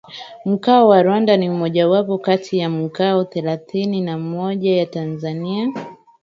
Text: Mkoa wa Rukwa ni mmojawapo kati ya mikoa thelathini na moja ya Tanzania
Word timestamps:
Mkoa 0.45 0.85
wa 0.85 1.03
Rukwa 1.03 1.37
ni 1.37 1.49
mmojawapo 1.49 2.17
kati 2.17 2.57
ya 2.57 2.69
mikoa 2.69 3.25
thelathini 3.25 4.01
na 4.01 4.17
moja 4.19 4.75
ya 4.77 4.85
Tanzania 4.85 5.73